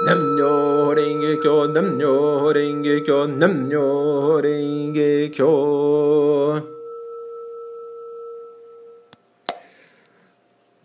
Namnyo 0.00 0.94
Renge 0.94 1.40
Kyo, 1.42 1.66
Namnyo 1.66 2.52
Renge 2.52 3.00
Kyo, 3.00 3.26
Namnyo 3.26 4.40
Renge 4.40 5.28
Kyo. 5.34 6.62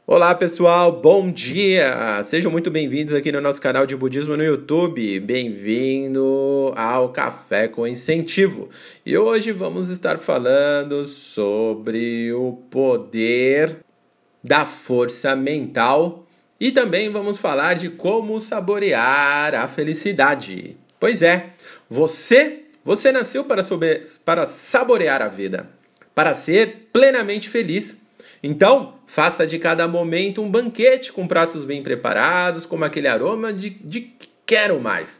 Olá 0.07 0.33
pessoal, 0.33 0.91
bom 0.91 1.29
dia! 1.29 2.23
Sejam 2.23 2.51
muito 2.51 2.71
bem-vindos 2.71 3.13
aqui 3.13 3.31
no 3.31 3.39
nosso 3.39 3.61
canal 3.61 3.85
de 3.85 3.95
Budismo 3.95 4.35
no 4.35 4.43
YouTube. 4.43 5.19
Bem-vindo 5.19 6.73
ao 6.75 7.09
Café 7.09 7.67
com 7.67 7.87
Incentivo. 7.87 8.69
E 9.05 9.15
hoje 9.15 9.51
vamos 9.51 9.89
estar 9.89 10.17
falando 10.17 11.05
sobre 11.05 12.33
o 12.33 12.53
poder 12.71 13.77
da 14.43 14.65
força 14.65 15.35
mental 15.35 16.22
e 16.63 16.71
também 16.71 17.09
vamos 17.09 17.39
falar 17.39 17.73
de 17.73 17.89
como 17.89 18.39
saborear 18.39 19.53
a 19.53 19.67
felicidade. 19.67 20.77
Pois 20.97 21.21
é, 21.21 21.47
você, 21.89 22.61
você 22.85 23.11
nasceu 23.11 23.43
para, 23.43 23.61
sober, 23.61 24.05
para 24.23 24.47
saborear 24.47 25.21
a 25.21 25.27
vida, 25.27 25.69
para 26.15 26.33
ser 26.33 26.87
plenamente 26.93 27.49
feliz. 27.49 27.97
Então, 28.41 28.93
faça 29.05 29.45
de 29.45 29.59
cada 29.59 29.89
momento 29.89 30.41
um 30.41 30.49
banquete 30.49 31.11
com 31.11 31.27
pratos 31.27 31.65
bem 31.65 31.83
preparados, 31.83 32.65
como 32.65 32.85
aquele 32.85 33.09
aroma 33.09 33.51
de, 33.51 33.71
de 33.71 34.13
quero 34.45 34.79
mais. 34.79 35.19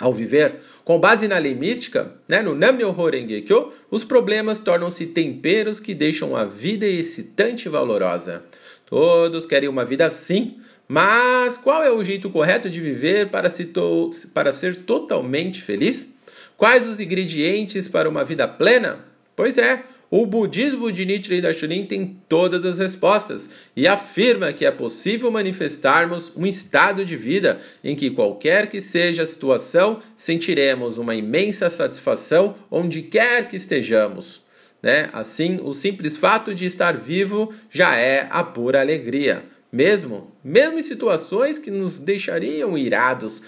Ao 0.00 0.12
viver 0.12 0.56
com 0.84 0.98
base 0.98 1.28
na 1.28 1.38
lei 1.38 1.54
mística, 1.54 2.14
né, 2.26 2.42
no 2.42 2.56
Nam-myoho 2.56 3.08
Renge-kyo, 3.08 3.72
os 3.88 4.02
problemas 4.02 4.58
tornam-se 4.58 5.06
temperos 5.06 5.78
que 5.78 5.94
deixam 5.94 6.34
a 6.34 6.44
vida 6.44 6.86
excitante 6.86 7.68
e 7.68 7.70
valorosa. 7.70 8.42
Todos 8.90 9.46
querem 9.46 9.68
uma 9.68 9.84
vida 9.84 10.04
assim, 10.04 10.58
mas 10.88 11.56
qual 11.56 11.84
é 11.84 11.92
o 11.92 12.02
jeito 12.02 12.28
correto 12.28 12.68
de 12.68 12.80
viver 12.80 13.30
para, 13.30 13.48
se 13.48 13.66
to 13.66 14.10
para 14.34 14.52
ser 14.52 14.74
totalmente 14.74 15.62
feliz? 15.62 16.08
Quais 16.56 16.88
os 16.88 16.98
ingredientes 16.98 17.86
para 17.86 18.08
uma 18.08 18.24
vida 18.24 18.48
plena? 18.48 18.98
Pois 19.36 19.56
é, 19.56 19.84
o 20.10 20.26
budismo 20.26 20.90
de 20.90 21.06
Nichiren 21.06 21.40
Daishonin 21.40 21.86
tem 21.86 22.16
todas 22.28 22.64
as 22.64 22.80
respostas 22.80 23.48
e 23.76 23.86
afirma 23.86 24.52
que 24.52 24.66
é 24.66 24.70
possível 24.72 25.30
manifestarmos 25.30 26.32
um 26.36 26.44
estado 26.44 27.04
de 27.04 27.16
vida 27.16 27.60
em 27.84 27.94
que 27.94 28.10
qualquer 28.10 28.68
que 28.68 28.80
seja 28.80 29.22
a 29.22 29.26
situação, 29.26 30.00
sentiremos 30.16 30.98
uma 30.98 31.14
imensa 31.14 31.70
satisfação 31.70 32.56
onde 32.68 33.02
quer 33.02 33.46
que 33.46 33.56
estejamos. 33.56 34.42
Né? 34.82 35.10
Assim, 35.12 35.60
o 35.62 35.74
simples 35.74 36.16
fato 36.16 36.54
de 36.54 36.64
estar 36.64 36.96
vivo 36.96 37.52
já 37.70 37.96
é 37.96 38.26
a 38.30 38.42
pura 38.42 38.80
alegria. 38.80 39.44
Mesmo, 39.72 40.32
mesmo 40.42 40.78
em 40.78 40.82
situações 40.82 41.58
que 41.58 41.70
nos 41.70 42.00
deixariam 42.00 42.76
irados, 42.76 43.42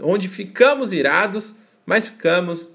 onde 0.00 0.28
ficamos 0.28 0.92
irados, 0.92 1.54
mas 1.84 2.08
ficamos 2.08 2.68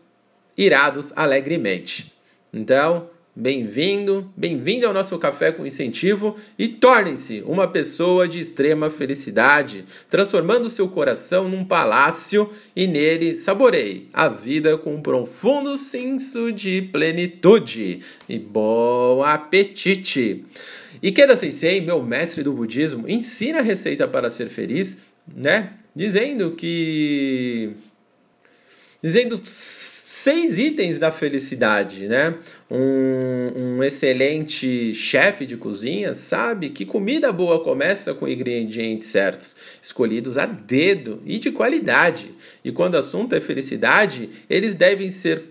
irados 0.57 1.11
alegremente. 1.15 2.13
Então, 2.53 3.09
Bem-vindo, 3.37 4.31
bem-vindo 4.37 4.87
ao 4.87 4.93
nosso 4.93 5.19
Café 5.19 5.51
com 5.51 5.65
Incentivo 5.65 6.37
e 6.57 6.69
tornem-se 6.69 7.43
uma 7.45 7.67
pessoa 7.67 8.29
de 8.29 8.39
extrema 8.39 8.89
felicidade, 8.89 9.83
transformando 10.09 10.69
seu 10.69 10.87
coração 10.87 11.49
num 11.49 11.65
palácio 11.65 12.49
e 12.73 12.87
nele 12.87 13.35
saboreie 13.35 14.07
a 14.13 14.29
vida 14.29 14.77
com 14.77 14.95
um 14.95 15.01
profundo 15.01 15.75
senso 15.75 16.49
de 16.49 16.83
plenitude. 16.83 17.99
E 18.29 18.39
bom 18.39 19.21
apetite! 19.21 20.45
Ikeda 21.03 21.35
Sensei, 21.35 21.81
meu 21.81 22.01
mestre 22.01 22.41
do 22.41 22.53
budismo, 22.53 23.03
ensina 23.05 23.59
a 23.59 23.63
receita 23.63 24.07
para 24.07 24.29
ser 24.29 24.47
feliz, 24.47 24.95
né? 25.35 25.73
Dizendo 25.93 26.51
que 26.51 27.71
dizendo 29.03 29.37
seis 30.25 30.57
itens 30.57 30.97
da 30.97 31.11
felicidade, 31.11 32.07
né? 32.07 32.33
Um, 32.67 33.75
um 33.77 33.83
excelente 33.83 34.91
chefe 34.95 35.45
de 35.45 35.55
cozinha 35.55 36.15
sabe 36.15 36.71
que 36.71 36.83
comida 36.83 37.31
boa 37.31 37.63
começa 37.63 38.11
com 38.11 38.27
ingredientes 38.27 39.05
certos, 39.05 39.55
escolhidos 39.79 40.39
a 40.39 40.47
dedo 40.47 41.21
e 41.27 41.37
de 41.37 41.51
qualidade. 41.51 42.33
E 42.63 42.71
quando 42.71 42.95
o 42.95 42.97
assunto 42.97 43.35
é 43.35 43.39
felicidade, 43.39 44.31
eles 44.49 44.73
devem 44.73 45.11
ser 45.11 45.43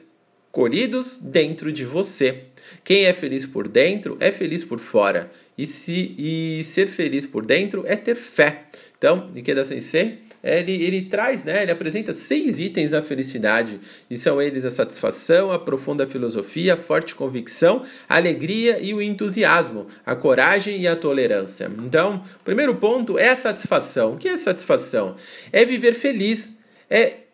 colhidos 0.50 1.18
dentro 1.18 1.70
de 1.70 1.84
você. 1.84 2.46
Quem 2.82 3.04
é 3.04 3.12
feliz 3.12 3.46
por 3.46 3.68
dentro 3.68 4.16
é 4.18 4.32
feliz 4.32 4.64
por 4.64 4.80
fora. 4.80 5.30
E, 5.56 5.66
se, 5.66 6.16
e 6.18 6.64
ser 6.64 6.88
feliz 6.88 7.24
por 7.26 7.46
dentro 7.46 7.84
é 7.86 7.94
ter 7.94 8.16
fé. 8.16 8.64
Então, 8.98 9.30
Ikeda 9.36 9.64
Sensei 9.64 10.23
ele, 10.44 10.82
ele 10.82 11.02
traz, 11.02 11.42
né, 11.42 11.62
ele 11.62 11.72
apresenta 11.72 12.12
seis 12.12 12.58
itens 12.58 12.90
da 12.90 13.02
felicidade, 13.02 13.80
e 14.10 14.18
são 14.18 14.40
eles 14.40 14.64
a 14.64 14.70
satisfação, 14.70 15.50
a 15.50 15.58
profunda 15.58 16.06
filosofia, 16.06 16.74
a 16.74 16.76
forte 16.76 17.14
convicção, 17.14 17.82
a 18.08 18.16
alegria 18.16 18.78
e 18.78 18.92
o 18.92 19.00
entusiasmo, 19.00 19.86
a 20.04 20.14
coragem 20.14 20.80
e 20.80 20.86
a 20.86 20.94
tolerância. 20.94 21.70
Então, 21.78 22.22
o 22.40 22.44
primeiro 22.44 22.74
ponto 22.74 23.18
é 23.18 23.30
a 23.30 23.36
satisfação. 23.36 24.14
O 24.14 24.16
que 24.18 24.28
é 24.28 24.36
satisfação? 24.36 25.16
É 25.50 25.64
viver 25.64 25.94
feliz, 25.94 26.52
é 26.90 27.24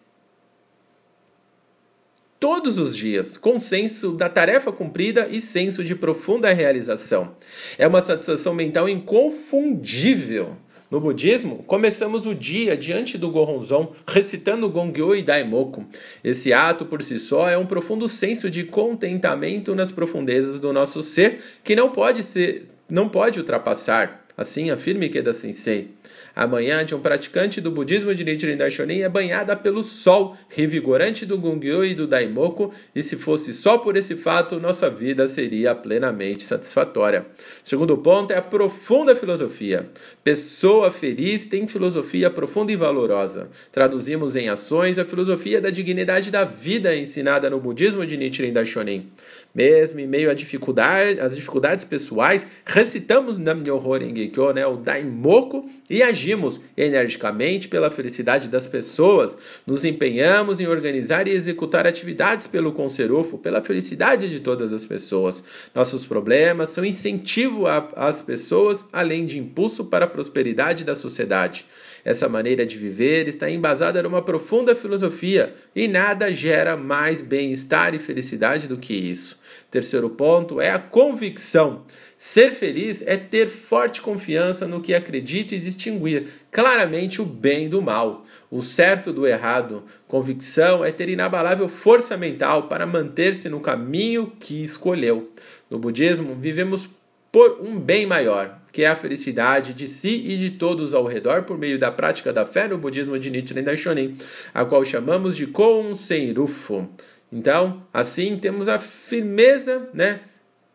todos 2.40 2.78
os 2.78 2.96
dias, 2.96 3.36
com 3.36 3.60
senso 3.60 4.12
da 4.12 4.28
tarefa 4.28 4.72
cumprida 4.72 5.28
e 5.30 5.42
senso 5.42 5.84
de 5.84 5.94
profunda 5.94 6.50
realização. 6.52 7.36
É 7.76 7.86
uma 7.86 8.00
satisfação 8.00 8.54
mental 8.54 8.88
inconfundível. 8.88 10.56
No 10.90 11.00
budismo, 11.00 11.62
começamos 11.68 12.26
o 12.26 12.34
dia 12.34 12.76
diante 12.76 13.16
do 13.16 13.30
Gohonzon 13.30 13.92
recitando 14.04 14.68
Gongyo 14.68 15.14
e 15.14 15.22
Daimoku. 15.22 15.86
Esse 16.24 16.52
ato 16.52 16.84
por 16.84 17.00
si 17.00 17.16
só 17.20 17.48
é 17.48 17.56
um 17.56 17.64
profundo 17.64 18.08
senso 18.08 18.50
de 18.50 18.64
contentamento 18.64 19.72
nas 19.72 19.92
profundezas 19.92 20.58
do 20.58 20.72
nosso 20.72 21.00
ser 21.00 21.40
que 21.62 21.76
não 21.76 21.90
pode 21.90 22.24
ser, 22.24 22.62
não 22.88 23.08
pode 23.08 23.38
ultrapassar. 23.38 24.26
Assim 24.36 24.70
afirma 24.70 25.04
Ikeda 25.04 25.32
Sensei. 25.32 25.90
A 26.34 26.46
manhã 26.46 26.84
de 26.84 26.94
um 26.94 27.00
praticante 27.00 27.60
do 27.60 27.70
budismo 27.70 28.14
de 28.14 28.24
Nichiren 28.24 28.56
Daishonin 28.56 29.00
é 29.00 29.08
banhada 29.08 29.56
pelo 29.56 29.82
sol 29.82 30.36
revigorante 30.48 31.26
do 31.26 31.36
Gongyo 31.36 31.84
e 31.84 31.94
do 31.94 32.06
Daimoku, 32.06 32.72
e 32.94 33.02
se 33.02 33.16
fosse 33.16 33.52
só 33.52 33.78
por 33.78 33.96
esse 33.96 34.16
fato, 34.16 34.60
nossa 34.60 34.88
vida 34.88 35.26
seria 35.28 35.74
plenamente 35.74 36.44
satisfatória. 36.44 37.26
segundo 37.64 37.96
ponto 37.98 38.32
é 38.32 38.36
a 38.36 38.42
profunda 38.42 39.14
filosofia. 39.16 39.88
Pessoa 40.22 40.90
feliz 40.90 41.44
tem 41.44 41.66
filosofia 41.66 42.30
profunda 42.30 42.72
e 42.72 42.76
valorosa. 42.76 43.48
Traduzimos 43.72 44.36
em 44.36 44.48
ações 44.48 44.98
a 44.98 45.04
filosofia 45.04 45.60
da 45.60 45.70
dignidade 45.70 46.30
da 46.30 46.44
vida 46.44 46.94
ensinada 46.96 47.50
no 47.50 47.60
budismo 47.60 48.04
de 48.06 48.16
Nichiren 48.16 48.52
Daishonin. 48.52 49.10
Mesmo 49.54 49.98
em 49.98 50.06
meio 50.06 50.30
às 50.30 50.36
dificuldades, 50.36 51.20
às 51.20 51.34
dificuldades 51.34 51.84
pessoais, 51.84 52.46
recitamos 52.64 53.36
Nam-myoho 53.36 53.98
Renge-kyo, 53.98 54.52
né, 54.52 54.64
o 54.64 54.76
Daimoku, 54.76 55.68
e 55.88 56.02
agimos 56.02 56.60
energicamente 56.76 57.66
pela 57.68 57.90
felicidade 57.90 58.48
das 58.48 58.68
pessoas. 58.68 59.36
Nos 59.66 59.84
empenhamos 59.84 60.60
em 60.60 60.68
organizar 60.68 61.26
e 61.26 61.32
executar 61.32 61.86
atividades 61.86 62.46
pelo 62.46 62.72
Conserufo, 62.72 63.38
pela 63.38 63.60
felicidade 63.60 64.30
de 64.30 64.38
todas 64.38 64.72
as 64.72 64.86
pessoas. 64.86 65.42
Nossos 65.74 66.06
problemas 66.06 66.68
são 66.68 66.84
incentivo 66.84 67.64
às 67.96 68.22
pessoas, 68.22 68.84
além 68.92 69.26
de 69.26 69.38
impulso 69.38 69.84
para 69.84 70.04
a 70.04 70.08
prosperidade 70.08 70.84
da 70.84 70.94
sociedade. 70.94 71.66
Essa 72.04 72.28
maneira 72.28 72.64
de 72.64 72.78
viver 72.78 73.28
está 73.28 73.50
embasada 73.50 74.02
numa 74.02 74.22
profunda 74.22 74.74
filosofia 74.74 75.54
e 75.74 75.86
nada 75.86 76.32
gera 76.32 76.76
mais 76.76 77.20
bem-estar 77.20 77.94
e 77.94 77.98
felicidade 77.98 78.66
do 78.66 78.76
que 78.76 78.94
isso. 78.94 79.38
Terceiro 79.70 80.10
ponto 80.10 80.60
é 80.60 80.70
a 80.70 80.78
convicção. 80.78 81.84
Ser 82.18 82.50
feliz 82.50 83.02
é 83.06 83.16
ter 83.16 83.48
forte 83.48 84.02
confiança 84.02 84.66
no 84.66 84.80
que 84.80 84.92
acredita 84.92 85.54
e 85.54 85.58
distinguir 85.58 86.26
claramente 86.50 87.22
o 87.22 87.24
bem 87.24 87.68
do 87.68 87.80
mal, 87.80 88.24
o 88.50 88.60
certo 88.60 89.10
do 89.12 89.26
errado. 89.26 89.84
Convicção 90.06 90.84
é 90.84 90.92
ter 90.92 91.08
inabalável 91.08 91.68
força 91.68 92.16
mental 92.16 92.64
para 92.64 92.84
manter-se 92.84 93.48
no 93.48 93.60
caminho 93.60 94.32
que 94.38 94.62
escolheu. 94.62 95.30
No 95.70 95.78
budismo, 95.78 96.34
vivemos 96.34 96.90
por 97.32 97.60
um 97.60 97.78
bem 97.78 98.06
maior, 98.06 98.60
que 98.72 98.82
é 98.82 98.88
a 98.88 98.96
felicidade 98.96 99.74
de 99.74 99.86
si 99.86 100.24
e 100.26 100.36
de 100.36 100.52
todos 100.52 100.94
ao 100.94 101.04
redor 101.04 101.42
por 101.42 101.58
meio 101.58 101.78
da 101.78 101.90
prática 101.90 102.32
da 102.32 102.46
fé 102.46 102.68
no 102.68 102.78
budismo 102.78 103.18
de 103.18 103.30
Nichiren 103.30 103.62
Daishonin, 103.62 104.16
a 104.52 104.64
qual 104.64 104.84
chamamos 104.84 105.36
de 105.36 105.46
Konsenrufu. 105.46 106.88
Então, 107.32 107.86
assim 107.92 108.36
temos 108.36 108.68
a 108.68 108.78
firmeza, 108.78 109.88
né, 109.94 110.20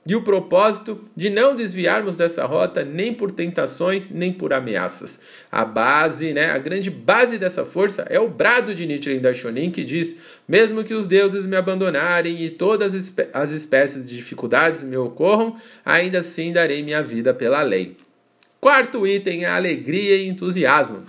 e 0.08 0.16
o 0.16 0.22
propósito 0.22 1.04
de 1.16 1.32
não 1.32 1.56
desviarmos 1.56 2.16
dessa 2.16 2.46
rota 2.46 2.86
nem 2.86 3.12
por 3.12 3.32
tentações 3.32 4.08
nem 4.10 4.32
por 4.32 4.54
ameaças. 4.54 5.20
A 5.52 5.66
base, 5.66 6.32
né, 6.32 6.52
a 6.52 6.60
grande 6.60 6.92
base 6.92 7.40
dessa 7.40 7.66
força 7.66 8.06
é 8.08 8.20
o 8.20 8.30
brado 8.30 8.76
de 8.76 8.86
Nichiren 8.86 9.20
Daishonin 9.20 9.72
que 9.72 9.84
diz: 9.84 10.16
mesmo 10.48 10.84
que 10.84 10.94
os 10.94 11.08
deuses 11.08 11.48
me 11.48 11.56
abandonarem 11.56 12.44
e 12.44 12.52
todas 12.52 12.94
as 13.34 13.52
espécies 13.52 14.08
de 14.08 14.16
dificuldades 14.16 14.84
me 14.84 14.96
ocorram, 14.96 15.56
ainda 15.84 16.20
assim 16.20 16.54
darei 16.54 16.84
minha 16.84 17.02
vida 17.02 17.34
pela 17.34 17.64
lei. 17.64 17.98
Quarto 18.62 19.08
item 19.08 19.44
é 19.44 19.50
alegria 19.50 20.18
e 20.18 20.28
entusiasmo. 20.28 21.04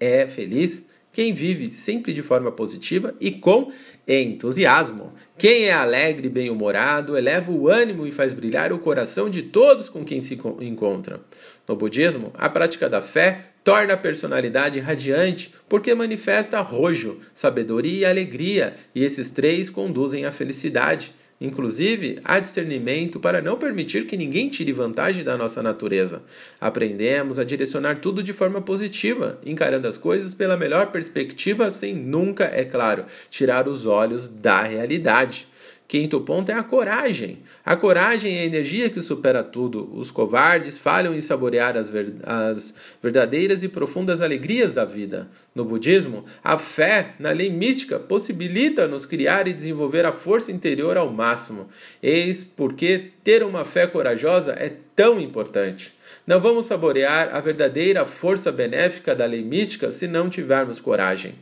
É 0.00 0.26
feliz 0.26 0.84
quem 1.14 1.32
vive 1.32 1.70
sempre 1.70 2.12
de 2.12 2.22
forma 2.22 2.50
positiva 2.50 3.14
e 3.20 3.30
com 3.30 3.72
entusiasmo. 4.06 5.12
Quem 5.38 5.66
é 5.66 5.72
alegre 5.72 6.26
e 6.26 6.30
bem-humorado 6.30 7.16
eleva 7.16 7.52
o 7.52 7.68
ânimo 7.68 8.04
e 8.04 8.10
faz 8.10 8.34
brilhar 8.34 8.72
o 8.72 8.78
coração 8.80 9.30
de 9.30 9.42
todos 9.42 9.88
com 9.88 10.04
quem 10.04 10.20
se 10.20 10.38
encontra. 10.60 11.20
No 11.66 11.76
budismo, 11.76 12.32
a 12.34 12.48
prática 12.48 12.88
da 12.88 13.00
fé 13.00 13.52
torna 13.62 13.94
a 13.94 13.96
personalidade 13.96 14.80
radiante 14.80 15.54
porque 15.68 15.94
manifesta 15.94 16.58
arrojo, 16.58 17.20
sabedoria 17.32 18.00
e 18.00 18.04
alegria, 18.04 18.74
e 18.92 19.02
esses 19.04 19.30
três 19.30 19.70
conduzem 19.70 20.26
à 20.26 20.32
felicidade. 20.32 21.14
Inclusive, 21.40 22.20
há 22.24 22.38
discernimento 22.38 23.18
para 23.18 23.42
não 23.42 23.58
permitir 23.58 24.06
que 24.06 24.16
ninguém 24.16 24.48
tire 24.48 24.72
vantagem 24.72 25.24
da 25.24 25.36
nossa 25.36 25.62
natureza. 25.62 26.22
Aprendemos 26.60 27.38
a 27.38 27.44
direcionar 27.44 27.98
tudo 27.98 28.22
de 28.22 28.32
forma 28.32 28.62
positiva, 28.62 29.38
encarando 29.44 29.88
as 29.88 29.98
coisas 29.98 30.32
pela 30.32 30.56
melhor 30.56 30.92
perspectiva, 30.92 31.70
sem 31.70 31.94
nunca, 31.94 32.44
é 32.44 32.64
claro, 32.64 33.04
tirar 33.28 33.68
os 33.68 33.84
olhos 33.84 34.28
da 34.28 34.62
realidade. 34.62 35.48
Quinto 35.86 36.18
ponto 36.22 36.50
é 36.50 36.54
a 36.54 36.62
coragem. 36.62 37.40
A 37.64 37.76
coragem 37.76 38.38
é 38.38 38.40
a 38.40 38.46
energia 38.46 38.88
que 38.88 39.02
supera 39.02 39.44
tudo. 39.44 39.90
Os 39.94 40.10
covardes 40.10 40.78
falham 40.78 41.14
em 41.14 41.20
saborear 41.20 41.76
as, 41.76 41.90
ver 41.90 42.14
as, 42.22 42.74
verdadeiras 43.02 43.62
e 43.62 43.68
profundas 43.68 44.22
alegrias 44.22 44.72
da 44.72 44.86
vida. 44.86 45.28
No 45.54 45.62
budismo, 45.64 46.24
a 46.42 46.58
fé 46.58 47.14
na 47.18 47.30
lei 47.32 47.50
mística 47.50 47.98
possibilita-nos 47.98 49.04
criar 49.04 49.46
e 49.46 49.52
desenvolver 49.52 50.06
a 50.06 50.12
força 50.12 50.50
interior 50.50 50.96
ao 50.96 51.12
máximo. 51.12 51.68
Eis 52.02 52.42
porque 52.42 53.10
ter 53.22 53.42
uma 53.42 53.64
fé 53.64 53.86
corajosa 53.86 54.52
é 54.52 54.72
tão 54.96 55.20
importante. 55.20 55.92
Não 56.26 56.40
vamos 56.40 56.64
saborear 56.64 57.34
a 57.34 57.40
verdadeira 57.40 58.06
força 58.06 58.50
benéfica 58.50 59.14
da 59.14 59.26
lei 59.26 59.42
mística 59.42 59.92
se 59.92 60.08
não 60.08 60.30
tivermos 60.30 60.80
coragem. 60.80 61.34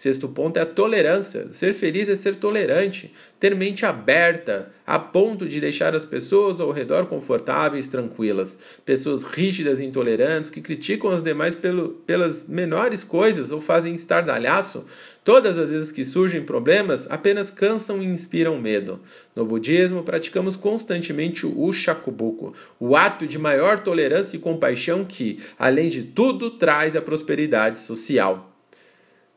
Sexto 0.00 0.30
ponto 0.30 0.56
é 0.56 0.62
a 0.62 0.64
tolerância. 0.64 1.48
Ser 1.52 1.74
feliz 1.74 2.08
é 2.08 2.16
ser 2.16 2.34
tolerante, 2.34 3.12
ter 3.38 3.54
mente 3.54 3.84
aberta, 3.84 4.72
a 4.86 4.98
ponto 4.98 5.46
de 5.46 5.60
deixar 5.60 5.94
as 5.94 6.06
pessoas 6.06 6.58
ao 6.58 6.70
redor 6.70 7.04
confortáveis, 7.04 7.86
tranquilas. 7.86 8.56
Pessoas 8.82 9.24
rígidas 9.24 9.78
e 9.78 9.84
intolerantes 9.84 10.48
que 10.48 10.62
criticam 10.62 11.14
os 11.14 11.22
demais 11.22 11.54
pelo, 11.54 11.90
pelas 12.06 12.48
menores 12.48 13.04
coisas 13.04 13.52
ou 13.52 13.60
fazem 13.60 13.92
estardalhaço, 13.92 14.86
todas 15.22 15.58
as 15.58 15.70
vezes 15.70 15.92
que 15.92 16.02
surgem 16.02 16.44
problemas, 16.44 17.06
apenas 17.10 17.50
cansam 17.50 18.02
e 18.02 18.06
inspiram 18.06 18.58
medo. 18.58 19.00
No 19.36 19.44
budismo, 19.44 20.02
praticamos 20.02 20.56
constantemente 20.56 21.44
o 21.44 21.70
shakubuku, 21.74 22.54
o 22.78 22.96
ato 22.96 23.26
de 23.26 23.38
maior 23.38 23.78
tolerância 23.78 24.34
e 24.34 24.40
compaixão 24.40 25.04
que, 25.04 25.40
além 25.58 25.90
de 25.90 26.04
tudo, 26.04 26.52
traz 26.52 26.96
a 26.96 27.02
prosperidade 27.02 27.78
social. 27.80 28.49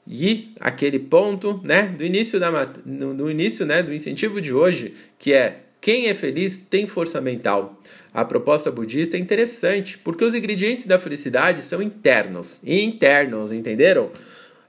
E 0.08 0.54
aquele 0.60 1.00
ponto, 1.00 1.60
né, 1.64 1.88
do 1.88 2.04
início 2.04 2.40
da 2.40 2.52
no, 2.86 3.14
no 3.14 3.32
início, 3.32 3.66
né, 3.66 3.82
do 3.82 3.94
incentivo 3.94 4.42
de 4.42 4.54
hoje, 4.54 4.94
que 5.18 5.34
é 5.34 5.60
quem 5.80 6.08
é 6.08 6.14
feliz 6.14 6.58
tem 6.58 6.88
força 6.88 7.20
mental. 7.20 7.80
A 8.14 8.24
proposta 8.24 8.72
budista 8.72 9.18
é 9.18 9.20
interessante, 9.20 9.98
porque 9.98 10.24
os 10.24 10.34
ingredientes 10.34 10.86
da 10.86 10.98
felicidade 10.98 11.62
são 11.62 11.82
internos. 11.82 12.62
Internos, 12.66 13.52
entenderam? 13.52 14.10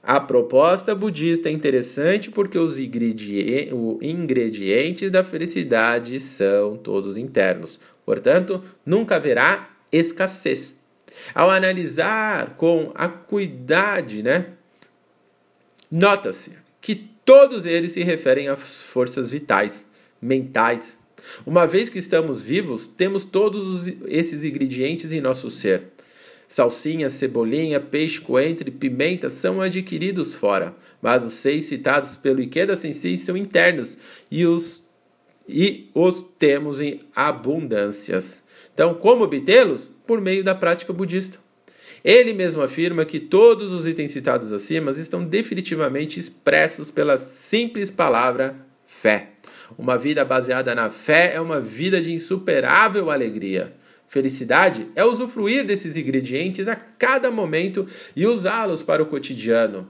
A 0.03 0.19
proposta 0.19 0.93
budista 0.93 1.49
é 1.49 1.51
interessante 1.51 2.29
porque 2.29 2.57
os 2.57 2.77
ingredientes 2.77 3.49
da 5.09 5.23
felicidade 5.23 6.19
são 6.19 6.77
todos 6.77 7.17
internos. 7.17 7.79
Portanto, 8.05 8.61
nunca 8.85 9.15
haverá 9.15 9.69
escassez. 9.91 10.77
Ao 11.33 11.49
analisar 11.49 12.55
com 12.55 12.91
acuidade, 12.93 14.21
né, 14.21 14.47
Nota-se 15.95 16.51
que 16.81 16.93
todos 16.93 17.65
eles 17.65 17.93
se 17.93 18.03
referem 18.03 18.49
às 18.49 18.83
forças 18.83 19.31
vitais, 19.31 19.85
mentais. 20.21 20.97
Uma 21.45 21.65
vez 21.65 21.87
que 21.87 21.97
estamos 21.97 22.41
vivos, 22.41 22.85
temos 22.85 23.23
todos 23.23 23.65
os, 23.65 23.93
esses 24.05 24.43
ingredientes 24.43 25.13
em 25.13 25.21
nosso 25.21 25.49
ser. 25.49 25.83
Salsinha, 26.49 27.09
cebolinha, 27.09 27.79
peixe, 27.79 28.19
coentro 28.19 28.67
e 28.67 28.71
pimenta 28.73 29.29
são 29.29 29.61
adquiridos 29.61 30.33
fora, 30.33 30.75
mas 31.01 31.23
os 31.23 31.31
seis 31.31 31.63
citados 31.63 32.17
pelo 32.17 32.41
Ikeda 32.41 32.75
Sensei 32.75 33.15
são 33.15 33.37
internos 33.37 33.97
e 34.29 34.45
os, 34.45 34.83
e 35.47 35.89
os 35.93 36.21
temos 36.37 36.81
em 36.81 37.03
abundâncias. 37.15 38.43
Então, 38.73 38.95
como 38.95 39.23
obtê-los? 39.23 39.89
Por 40.05 40.19
meio 40.19 40.43
da 40.43 40.53
prática 40.53 40.91
budista. 40.91 41.44
Ele 42.05 42.33
mesmo 42.33 42.61
afirma 42.61 43.03
que 43.03 43.19
todos 43.19 43.73
os 43.73 43.87
itens 43.87 44.11
citados 44.11 44.53
acima 44.53 44.91
estão 44.91 45.25
definitivamente 45.25 46.19
expressos 46.19 46.91
pela 46.91 47.17
simples 47.17 47.89
palavra 47.89 48.55
fé. 48.85 49.29
Uma 49.75 49.97
vida 49.97 50.23
baseada 50.23 50.75
na 50.75 50.91
fé 50.91 51.33
é 51.33 51.41
uma 51.41 51.59
vida 51.59 51.99
de 51.99 52.13
insuperável 52.13 53.09
alegria. 53.09 53.73
Felicidade 54.07 54.87
é 54.95 55.03
usufruir 55.03 55.65
desses 55.65 55.97
ingredientes 55.97 56.67
a 56.67 56.75
cada 56.75 57.31
momento 57.31 57.87
e 58.15 58.27
usá-los 58.27 58.83
para 58.83 59.01
o 59.01 59.07
cotidiano, 59.07 59.87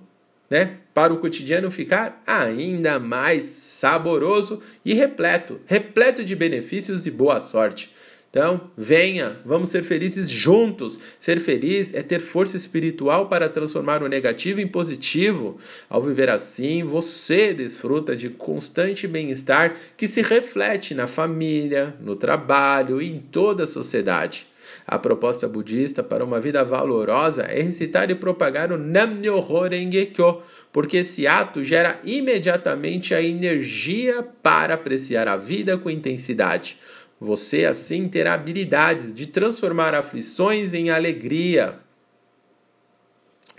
né? 0.50 0.78
Para 0.94 1.14
o 1.14 1.18
cotidiano 1.18 1.70
ficar 1.70 2.24
ainda 2.26 2.98
mais 2.98 3.44
saboroso 3.48 4.62
e 4.86 4.94
repleto, 4.94 5.60
repleto 5.66 6.24
de 6.24 6.34
benefícios 6.34 7.06
e 7.06 7.12
boa 7.12 7.42
sorte. 7.42 7.94
Então, 8.36 8.70
venha, 8.78 9.38
vamos 9.46 9.70
ser 9.70 9.82
felizes 9.86 10.30
juntos. 10.30 11.00
Ser 11.18 11.40
feliz 11.40 11.94
é 11.94 12.04
ter 12.04 12.20
força 12.20 12.58
espiritual 12.58 13.30
para 13.30 13.48
transformar 13.48 14.04
o 14.04 14.10
negativo 14.10 14.60
em 14.60 14.68
positivo. 14.68 15.58
Ao 15.90 16.02
viver 16.02 16.30
assim, 16.30 16.84
você 16.84 17.54
desfruta 17.54 18.14
de 18.14 18.30
constante 18.30 19.08
bem-estar 19.08 19.74
que 19.96 20.06
se 20.06 20.22
reflete 20.22 20.94
na 20.94 21.08
família, 21.08 21.96
no 22.02 22.18
trabalho 22.18 23.02
e 23.02 23.10
em 23.10 23.20
toda 23.20 23.64
a 23.64 23.68
sociedade. 23.68 24.48
A 24.86 25.00
proposta 25.00 25.48
budista 25.48 26.04
para 26.04 26.26
uma 26.26 26.42
vida 26.42 26.62
valorosa 26.62 27.44
é 27.44 27.62
recitar 27.62 28.12
e 28.12 28.16
propagar 28.16 28.70
o 28.70 28.78
Nam-myoho 28.78 29.62
Renge-kyo, 29.62 30.42
porque 30.74 30.98
esse 30.98 31.26
ato 31.26 31.64
gera 31.64 32.02
imediatamente 32.04 33.14
a 33.14 33.22
energia 33.22 34.28
para 34.44 34.74
apreciar 34.74 35.30
a 35.30 35.38
vida 35.38 35.78
com 35.78 35.90
intensidade. 35.90 36.78
Você 37.20 37.66
assim 37.66 38.08
terá 38.08 38.34
habilidades 38.34 39.14
de 39.14 39.26
transformar 39.26 39.94
aflições 39.94 40.74
em 40.74 40.90
alegria, 40.90 41.80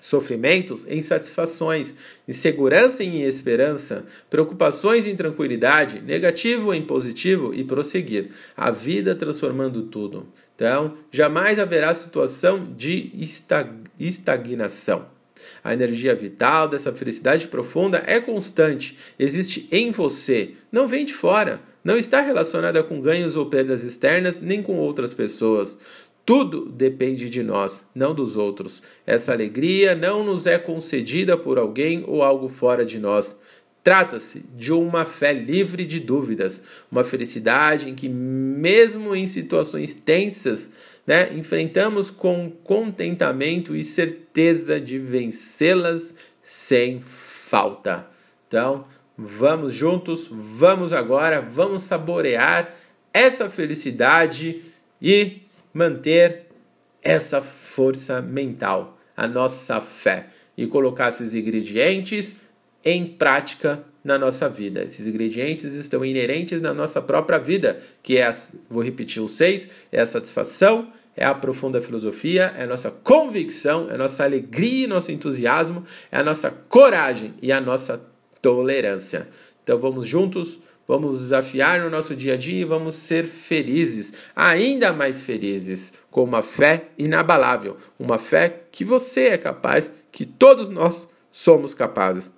sofrimentos 0.00 0.86
em 0.86 1.02
satisfações, 1.02 1.94
insegurança 2.28 3.02
em 3.02 3.22
esperança, 3.22 4.04
preocupações 4.30 5.06
em 5.06 5.16
tranquilidade, 5.16 6.00
negativo 6.00 6.72
em 6.72 6.82
positivo 6.82 7.54
e 7.54 7.64
prosseguir. 7.64 8.30
A 8.56 8.70
vida 8.70 9.14
transformando 9.14 9.84
tudo. 9.84 10.28
Então, 10.54 10.94
jamais 11.10 11.58
haverá 11.58 11.94
situação 11.94 12.72
de 12.76 13.10
estagnação. 13.98 15.06
A 15.62 15.72
energia 15.72 16.14
vital 16.14 16.68
dessa 16.68 16.92
felicidade 16.92 17.48
profunda 17.48 18.02
é 18.06 18.20
constante, 18.20 18.96
existe 19.18 19.68
em 19.70 19.90
você, 19.90 20.52
não 20.72 20.88
vem 20.88 21.04
de 21.04 21.12
fora, 21.12 21.60
não 21.86 21.96
está 21.96 22.20
relacionada 22.20 22.82
com 22.82 23.00
ganhos 23.00 23.36
ou 23.36 23.46
perdas 23.46 23.84
externas 23.84 24.40
nem 24.40 24.60
com 24.60 24.76
outras 24.76 25.14
pessoas. 25.14 25.78
Tudo 26.24 26.68
depende 26.68 27.30
de 27.30 27.44
nós, 27.44 27.86
não 27.94 28.12
dos 28.12 28.36
outros. 28.36 28.82
Essa 29.06 29.30
alegria 29.32 29.94
não 29.94 30.24
nos 30.24 30.46
é 30.46 30.58
concedida 30.58 31.38
por 31.38 31.58
alguém 31.58 32.02
ou 32.04 32.24
algo 32.24 32.48
fora 32.48 32.84
de 32.84 32.98
nós. 32.98 33.38
Trata-se 33.84 34.42
de 34.56 34.72
uma 34.72 35.04
fé 35.04 35.32
livre 35.32 35.84
de 35.84 36.00
dúvidas, 36.00 36.60
uma 36.90 37.04
felicidade 37.04 37.88
em 37.88 37.94
que, 37.94 38.08
mesmo 38.08 39.14
em 39.14 39.24
situações 39.24 39.94
tensas, 39.94 40.68
né, 41.06 41.32
enfrentamos 41.36 42.10
com 42.10 42.50
contentamento 42.64 43.76
e 43.76 43.84
certeza 43.84 44.80
de 44.80 44.98
vencê-las 44.98 46.16
sem 46.42 47.00
falta. 47.00 48.08
Então, 48.48 48.84
vamos 49.16 49.72
juntos, 49.72 50.28
vamos 50.30 50.92
agora, 50.92 51.40
vamos 51.40 51.82
saborear 51.82 52.74
essa 53.12 53.48
felicidade 53.48 54.62
e 55.00 55.42
manter 55.72 56.46
essa 57.02 57.40
força 57.40 58.20
mental, 58.20 58.98
a 59.16 59.26
nossa 59.26 59.80
fé 59.80 60.26
e 60.56 60.66
colocar 60.66 61.08
esses 61.08 61.34
ingredientes 61.34 62.36
em 62.84 63.06
prática 63.06 63.84
na 64.04 64.18
nossa 64.18 64.48
vida. 64.48 64.82
Esses 64.84 65.06
ingredientes 65.06 65.74
estão 65.74 66.04
inerentes 66.04 66.60
na 66.60 66.72
nossa 66.72 67.00
própria 67.00 67.38
vida, 67.38 67.80
que 68.02 68.18
é, 68.18 68.30
vou 68.68 68.82
repetir 68.82 69.22
os 69.22 69.32
seis, 69.32 69.68
é 69.90 70.00
a 70.00 70.06
satisfação, 70.06 70.92
é 71.16 71.24
a 71.24 71.34
profunda 71.34 71.80
filosofia, 71.80 72.54
é 72.56 72.64
a 72.64 72.66
nossa 72.66 72.90
convicção, 72.90 73.88
é 73.90 73.94
a 73.94 73.98
nossa 73.98 74.22
alegria 74.22 74.84
e 74.84 74.86
nosso 74.86 75.10
entusiasmo, 75.10 75.84
é 76.12 76.18
a 76.18 76.22
nossa 76.22 76.50
coragem 76.50 77.34
e 77.40 77.50
a 77.50 77.60
nossa 77.60 78.00
tolerância. 78.40 79.28
Então 79.62 79.78
vamos 79.78 80.06
juntos, 80.06 80.58
vamos 80.86 81.20
desafiar 81.20 81.80
no 81.80 81.90
nosso 81.90 82.14
dia 82.14 82.34
a 82.34 82.36
dia 82.36 82.60
e 82.60 82.64
vamos 82.64 82.94
ser 82.94 83.26
felizes, 83.26 84.12
ainda 84.34 84.92
mais 84.92 85.20
felizes, 85.20 85.92
com 86.10 86.22
uma 86.22 86.42
fé 86.42 86.88
inabalável, 86.96 87.76
uma 87.98 88.18
fé 88.18 88.62
que 88.70 88.84
você 88.84 89.28
é 89.28 89.38
capaz, 89.38 89.92
que 90.12 90.24
todos 90.24 90.68
nós 90.68 91.08
somos 91.32 91.74
capazes. 91.74 92.32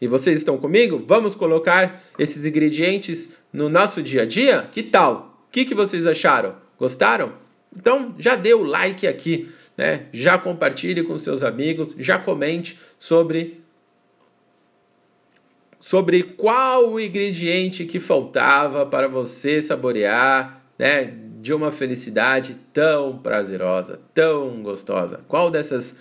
E 0.00 0.06
vocês 0.06 0.38
estão 0.38 0.58
comigo? 0.58 1.02
Vamos 1.06 1.34
colocar 1.34 2.02
esses 2.18 2.46
ingredientes 2.46 3.30
no 3.52 3.68
nosso 3.68 4.02
dia 4.02 4.22
a 4.22 4.26
dia? 4.26 4.68
Que 4.70 4.82
tal? 4.82 5.46
O 5.48 5.50
que, 5.50 5.64
que 5.64 5.74
vocês 5.74 6.06
acharam? 6.06 6.56
Gostaram? 6.78 7.34
Então 7.76 8.14
já 8.18 8.36
dê 8.36 8.54
o 8.54 8.62
like 8.62 9.06
aqui, 9.06 9.50
né? 9.76 10.06
Já 10.12 10.38
compartilhe 10.38 11.02
com 11.02 11.18
seus 11.18 11.42
amigos, 11.42 11.94
já 11.98 12.18
comente 12.18 12.78
sobre 12.98 13.63
sobre 15.84 16.22
qual 16.22 16.94
o 16.94 16.98
ingrediente 16.98 17.84
que 17.84 18.00
faltava 18.00 18.86
para 18.86 19.06
você 19.06 19.60
saborear, 19.60 20.64
né, 20.78 21.12
de 21.42 21.52
uma 21.52 21.70
felicidade 21.70 22.56
tão 22.72 23.18
prazerosa, 23.18 24.00
tão 24.14 24.62
gostosa. 24.62 25.20
Qual 25.28 25.50
dessas 25.50 25.96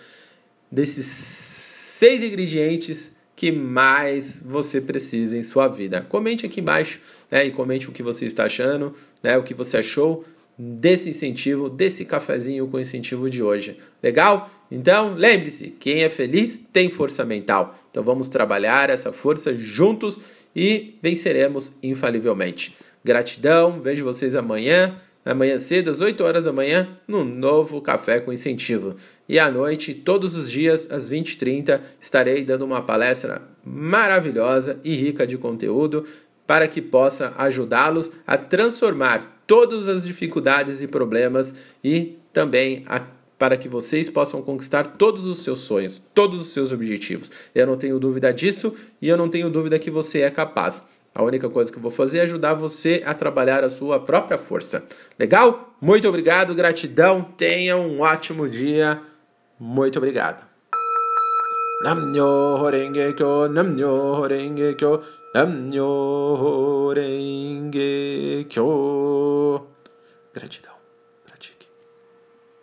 desses 0.71 1.05
seis 1.05 2.23
ingredientes 2.23 3.13
que 3.35 3.51
mais 3.51 4.41
você 4.41 4.79
precisa 4.79 5.35
em 5.35 5.43
sua 5.43 5.67
vida? 5.67 5.99
Comente 5.99 6.45
aqui 6.45 6.61
embaixo, 6.61 7.01
né, 7.29 7.43
e 7.43 7.51
comente 7.51 7.89
o 7.89 7.91
que 7.91 8.01
você 8.01 8.25
está 8.25 8.45
achando, 8.45 8.93
né, 9.21 9.37
o 9.37 9.43
que 9.43 9.53
você 9.53 9.79
achou 9.79 10.23
desse 10.57 11.09
incentivo, 11.09 11.69
desse 11.69 12.05
cafezinho 12.05 12.67
com 12.67 12.79
incentivo 12.79 13.29
de 13.29 13.41
hoje. 13.41 13.77
Legal? 14.01 14.49
Então, 14.71 15.13
lembre-se, 15.15 15.69
quem 15.79 16.03
é 16.03 16.09
feliz 16.09 16.61
tem 16.71 16.89
força 16.89 17.25
mental. 17.25 17.77
Então 17.89 18.03
vamos 18.03 18.29
trabalhar 18.29 18.89
essa 18.89 19.11
força 19.11 19.57
juntos 19.57 20.19
e 20.55 20.95
venceremos 21.01 21.71
infalivelmente. 21.81 22.75
Gratidão, 23.03 23.81
vejo 23.81 24.03
vocês 24.03 24.35
amanhã, 24.35 24.97
amanhã 25.25 25.57
cedo, 25.59 25.91
às 25.91 26.01
8 26.01 26.23
horas 26.23 26.45
da 26.45 26.53
manhã, 26.53 26.97
no 27.07 27.23
novo 27.23 27.81
Café 27.81 28.19
com 28.19 28.31
Incentivo. 28.31 28.95
E 29.27 29.39
à 29.39 29.49
noite, 29.49 29.93
todos 29.93 30.35
os 30.35 30.49
dias, 30.49 30.89
às 30.91 31.09
20h30, 31.09 31.81
estarei 31.99 32.43
dando 32.43 32.65
uma 32.65 32.81
palestra 32.81 33.41
maravilhosa 33.65 34.79
e 34.83 34.95
rica 34.95 35.25
de 35.25 35.37
conteúdo 35.37 36.05
para 36.45 36.67
que 36.67 36.81
possa 36.81 37.33
ajudá-los 37.37 38.11
a 38.27 38.37
transformar 38.37 39.32
todas 39.45 39.87
as 39.87 40.05
dificuldades 40.05 40.81
e 40.81 40.87
problemas 40.87 41.53
e 41.83 42.17
também 42.31 42.83
a, 42.87 43.01
para 43.37 43.57
que 43.57 43.67
vocês 43.67 44.09
possam 44.09 44.41
conquistar 44.41 44.87
todos 44.87 45.25
os 45.25 45.43
seus 45.43 45.59
sonhos, 45.59 46.01
todos 46.13 46.41
os 46.41 46.53
seus 46.53 46.71
objetivos. 46.71 47.31
Eu 47.53 47.67
não 47.67 47.77
tenho 47.77 47.99
dúvida 47.99 48.33
disso 48.33 48.73
e 49.01 49.07
eu 49.09 49.17
não 49.17 49.29
tenho 49.29 49.49
dúvida 49.49 49.77
que 49.77 49.91
você 49.91 50.21
é 50.21 50.29
capaz. 50.29 50.85
A 51.15 51.21
única 51.21 51.49
coisa 51.49 51.71
que 51.71 51.77
eu 51.77 51.81
vou 51.81 51.91
fazer 51.91 52.19
é 52.19 52.21
ajudar 52.21 52.55
você 52.55 53.03
a 53.05 53.13
trabalhar 53.13 53.63
a 53.63 53.69
sua 53.69 53.99
própria 53.99 54.37
força. 54.37 54.83
Legal? 55.19 55.75
Muito 55.79 56.07
obrigado, 56.07 56.55
gratidão. 56.55 57.21
Tenha 57.21 57.77
um 57.77 58.01
ótimo 58.01 58.49
dia. 58.49 58.99
Muito 59.59 59.97
obrigado. 59.97 60.52
Namnyo 61.83 62.71
Renge 62.71 63.11
Kyo, 63.13 63.49
Namnyo 63.51 64.23
Renge 64.31 64.77
Kyo, 64.79 65.03
Namnyo 65.35 66.95
Renge 66.95 68.47
Kyo. 68.47 69.67
Gratidão. 70.33 70.72